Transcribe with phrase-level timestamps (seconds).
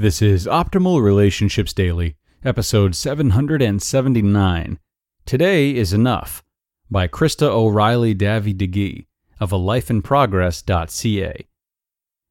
[0.00, 4.78] This is Optimal Relationships Daily, episode 779.
[5.26, 6.44] Today is Enough
[6.88, 9.06] by Krista O'Reilly Davi-Digui
[9.40, 11.48] of a alifeinprogress.ca.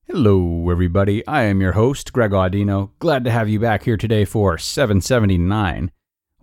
[0.05, 1.27] Hello, everybody.
[1.27, 2.91] I am your host, Greg Audino.
[2.99, 5.91] Glad to have you back here today for 779.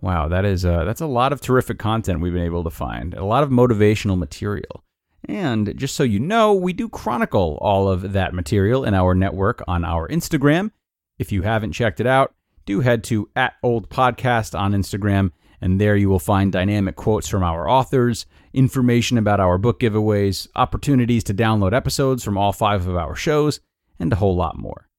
[0.01, 3.15] Wow, that is a, that's a lot of terrific content we've been able to find,
[3.15, 4.83] a lot of motivational material.
[5.27, 9.63] And just so you know, we do chronicle all of that material in our network
[9.67, 10.69] on our Instagram
[11.17, 12.33] if you haven't checked it out,
[12.65, 17.27] do head to at old podcast on Instagram, and there you will find dynamic quotes
[17.27, 22.87] from our authors, information about our book giveaways, opportunities to download episodes from all five
[22.87, 23.59] of our shows,
[23.99, 24.89] and a whole lot more.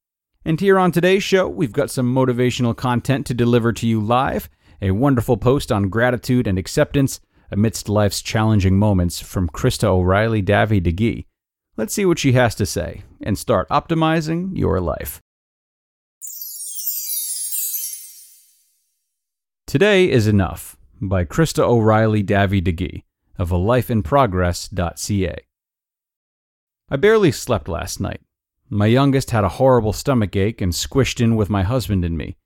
[0.45, 4.49] And here on today's show, we've got some motivational content to deliver to you live,
[4.81, 7.19] a wonderful post on gratitude and acceptance
[7.51, 11.25] amidst life's challenging moments from Krista O'Reilly Davi-Digui.
[11.75, 15.21] Let's see what she has to say and start optimizing your life.
[19.67, 23.03] Today is Enough by Krista O'Reilly Davi-Digui
[23.37, 25.35] of alifeinprogress.ca.
[26.89, 28.21] I barely slept last night.
[28.69, 32.37] My youngest had a horrible stomach ache and squished in with my husband and me.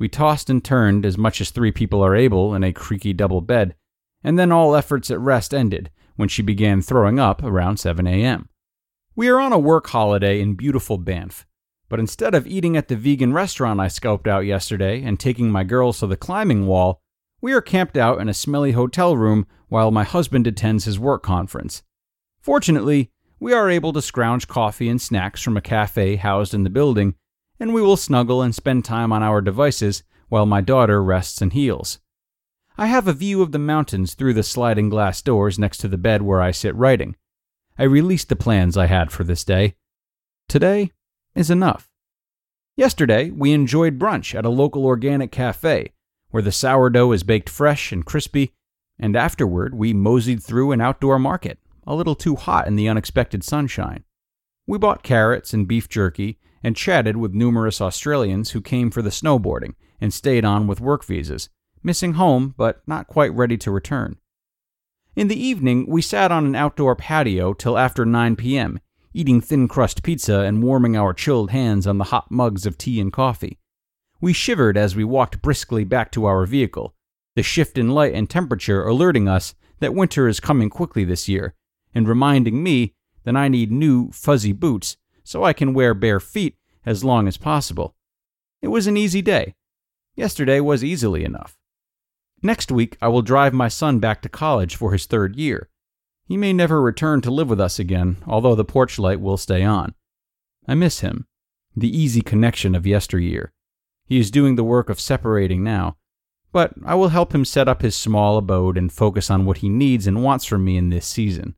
[0.00, 3.42] We tossed and turned as much as three people are able in a creaky double
[3.42, 3.76] bed,
[4.24, 8.48] and then all efforts at rest ended when she began throwing up around 7 a.m.
[9.14, 11.46] We are on a work holiday in beautiful Banff,
[11.88, 15.64] but instead of eating at the vegan restaurant I scoped out yesterday and taking my
[15.64, 17.00] girls to the climbing wall,
[17.40, 21.22] we are camped out in a smelly hotel room while my husband attends his work
[21.22, 21.82] conference.
[22.40, 26.70] Fortunately, we are able to scrounge coffee and snacks from a cafe housed in the
[26.70, 27.14] building,
[27.60, 31.52] and we will snuggle and spend time on our devices while my daughter rests and
[31.52, 31.98] heals.
[32.78, 35.96] I have a view of the mountains through the sliding glass doors next to the
[35.96, 37.16] bed where I sit writing.
[37.78, 39.76] I released the plans I had for this day.
[40.48, 40.92] Today,
[41.36, 41.88] is enough.
[42.76, 45.92] Yesterday, we enjoyed brunch at a local organic cafe
[46.30, 48.52] where the sourdough is baked fresh and crispy,
[48.98, 53.44] and afterward, we moseyed through an outdoor market, a little too hot in the unexpected
[53.44, 54.04] sunshine.
[54.66, 59.10] We bought carrots and beef jerky and chatted with numerous Australians who came for the
[59.10, 61.48] snowboarding and stayed on with work visas,
[61.82, 64.16] missing home but not quite ready to return.
[65.14, 68.80] In the evening, we sat on an outdoor patio till after 9 p.m
[69.16, 73.00] eating thin crust pizza and warming our chilled hands on the hot mugs of tea
[73.00, 73.58] and coffee.
[74.20, 76.94] We shivered as we walked briskly back to our vehicle,
[77.34, 81.54] the shift in light and temperature alerting us that winter is coming quickly this year,
[81.94, 82.94] and reminding me
[83.24, 87.38] that I need new, fuzzy boots so I can wear bare feet as long as
[87.38, 87.94] possible.
[88.60, 89.54] It was an easy day.
[90.14, 91.56] Yesterday was easily enough.
[92.42, 95.70] Next week, I will drive my son back to college for his third year.
[96.28, 99.62] He may never return to live with us again, although the porch light will stay
[99.62, 99.94] on.
[100.66, 101.26] I miss him,
[101.76, 103.52] the easy connection of yesteryear.
[104.06, 105.96] He is doing the work of separating now,
[106.52, 109.68] but I will help him set up his small abode and focus on what he
[109.68, 111.54] needs and wants from me in this season.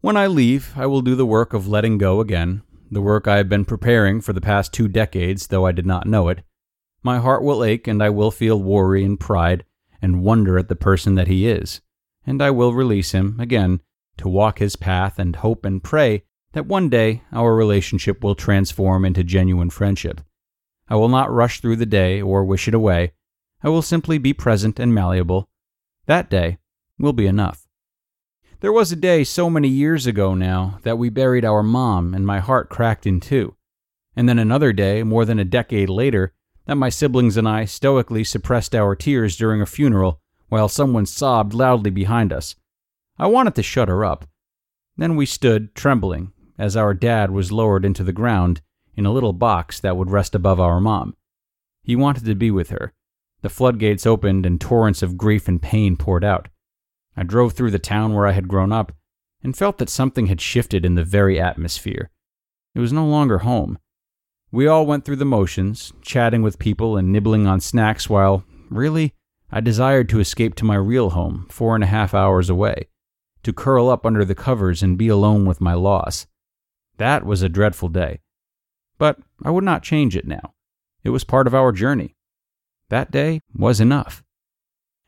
[0.00, 3.38] When I leave, I will do the work of letting go again, the work I
[3.38, 6.42] have been preparing for the past two decades, though I did not know it.
[7.02, 9.64] My heart will ache, and I will feel worry and pride
[10.02, 11.80] and wonder at the person that he is,
[12.26, 13.80] and I will release him, again,
[14.18, 19.04] to walk his path and hope and pray that one day our relationship will transform
[19.04, 20.20] into genuine friendship.
[20.88, 23.12] I will not rush through the day or wish it away.
[23.62, 25.48] I will simply be present and malleable.
[26.06, 26.58] That day
[26.98, 27.66] will be enough.
[28.60, 32.26] There was a day so many years ago now that we buried our mom and
[32.26, 33.54] my heart cracked in two.
[34.16, 36.32] And then another day, more than a decade later,
[36.64, 41.52] that my siblings and I stoically suppressed our tears during a funeral while someone sobbed
[41.52, 42.54] loudly behind us
[43.18, 44.26] I wanted to shut her up.
[44.96, 48.60] Then we stood, trembling, as our dad was lowered into the ground
[48.94, 51.16] in a little box that would rest above our mom.
[51.82, 52.92] He wanted to be with her.
[53.42, 56.48] The floodgates opened and torrents of grief and pain poured out.
[57.16, 58.92] I drove through the town where I had grown up
[59.42, 62.10] and felt that something had shifted in the very atmosphere.
[62.74, 63.78] It was no longer home.
[64.50, 69.14] We all went through the motions, chatting with people and nibbling on snacks, while, really,
[69.50, 72.88] I desired to escape to my real home, four and a half hours away,
[73.46, 76.26] to curl up under the covers and be alone with my loss.
[76.96, 78.18] That was a dreadful day.
[78.98, 80.54] But I would not change it now.
[81.04, 82.16] It was part of our journey.
[82.88, 84.24] That day was enough.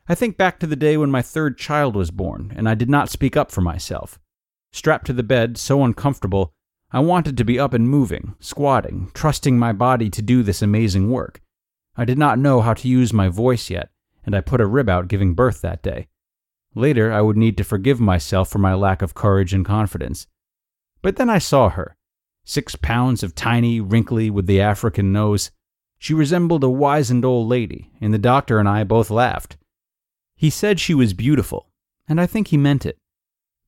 [0.07, 2.89] I think back to the day when my third child was born, and I did
[2.89, 4.17] not speak up for myself.
[4.71, 6.53] Strapped to the bed, so uncomfortable,
[6.93, 11.11] I wanted to be up and moving, squatting, trusting my body to do this amazing
[11.11, 11.41] work.
[11.97, 13.89] I did not know how to use my voice yet,
[14.25, 16.07] and I put a rib out giving birth that day.
[16.79, 20.27] Later, I would need to forgive myself for my lack of courage and confidence.
[21.01, 21.97] But then I saw her.
[22.45, 25.51] Six pounds of tiny, wrinkly, with the African nose.
[25.97, 29.57] She resembled a wizened old lady, and the doctor and I both laughed.
[30.37, 31.67] He said she was beautiful,
[32.07, 32.97] and I think he meant it.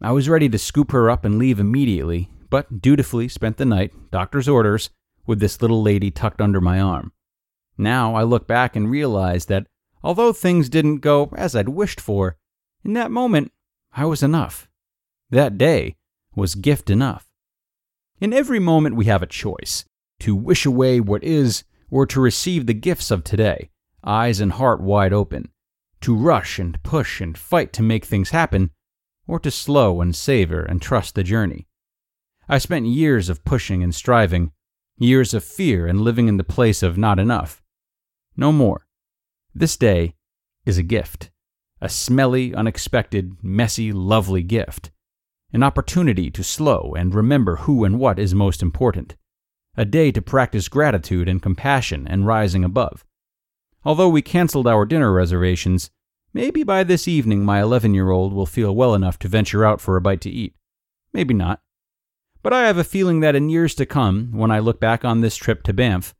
[0.01, 3.91] I was ready to scoop her up and leave immediately, but dutifully spent the night,
[4.09, 4.89] doctor's orders,
[5.27, 7.11] with this little lady tucked under my arm.
[7.77, 9.67] Now I look back and realize that
[10.01, 12.37] although things didn't go as I'd wished for,
[12.83, 13.51] in that moment
[13.93, 14.69] I was enough.
[15.29, 15.95] That day
[16.35, 17.27] was gift enough.
[18.19, 19.85] In every moment, we have a choice
[20.19, 23.69] to wish away what is or to receive the gifts of today,
[24.03, 25.51] eyes and heart wide open,
[26.01, 28.71] to rush and push and fight to make things happen,
[29.27, 31.67] or to slow and savor and trust the journey.
[32.47, 34.51] I spent years of pushing and striving,
[34.97, 37.61] years of fear and living in the place of not enough.
[38.37, 38.87] No more.
[39.53, 40.15] This day
[40.65, 41.31] is a gift,
[41.81, 44.91] a smelly, unexpected, messy, lovely gift,
[45.51, 49.15] an opportunity to slow and remember who and what is most important,
[49.75, 53.03] a day to practice gratitude and compassion and rising above.
[53.83, 55.89] Although we canceled our dinner reservations,
[56.33, 59.81] maybe by this evening my 11 year old will feel well enough to venture out
[59.81, 60.55] for a bite to eat.
[61.13, 61.61] Maybe not.
[62.43, 65.21] But I have a feeling that in years to come, when I look back on
[65.21, 66.13] this trip to Banff,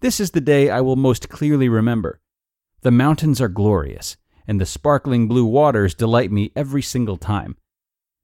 [0.00, 2.20] this is the day I will most clearly remember.
[2.82, 4.16] The mountains are glorious,
[4.48, 7.56] and the sparkling blue waters delight me every single time.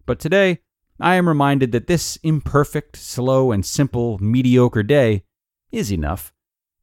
[0.07, 0.61] But today,
[0.99, 5.25] I am reminded that this imperfect, slow, and simple, mediocre day
[5.71, 6.33] is enough.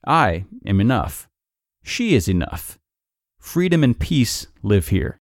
[0.06, 1.28] I am enough.
[1.84, 2.78] She is enough.
[3.40, 5.18] Freedom and peace live here.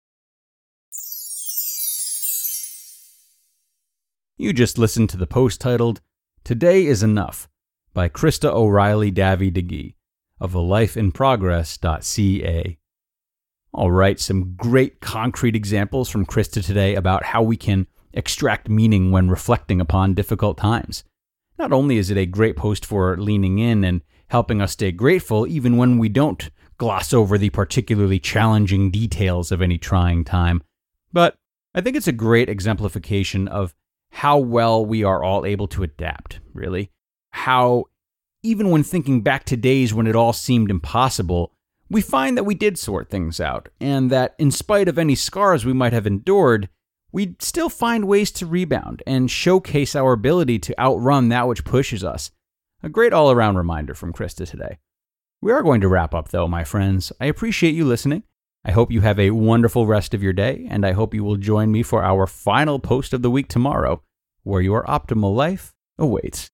[4.36, 6.00] You just listened to the post titled,
[6.44, 7.48] Today is Enough
[7.92, 9.96] by Krista O'Reilly Davi-Digui
[10.40, 12.78] of thelifeinprogress.ca.
[13.76, 19.10] All right, some great concrete examples from Krista today about how we can extract meaning
[19.10, 21.02] when reflecting upon difficult times.
[21.58, 25.44] Not only is it a great post for leaning in and helping us stay grateful
[25.48, 30.62] even when we don't gloss over the particularly challenging details of any trying time,
[31.12, 31.36] but
[31.74, 33.74] I think it's a great exemplification of
[34.12, 36.92] how well we are all able to adapt, really.
[37.30, 37.86] How,
[38.44, 41.52] even when thinking back to days when it all seemed impossible,
[41.90, 45.64] we find that we did sort things out, and that in spite of any scars
[45.64, 46.68] we might have endured,
[47.12, 52.02] we still find ways to rebound and showcase our ability to outrun that which pushes
[52.02, 52.30] us.
[52.82, 54.78] A great all around reminder from Krista today.
[55.40, 57.12] We are going to wrap up, though, my friends.
[57.20, 58.24] I appreciate you listening.
[58.64, 61.36] I hope you have a wonderful rest of your day, and I hope you will
[61.36, 64.02] join me for our final post of the week tomorrow,
[64.42, 66.50] where your optimal life awaits.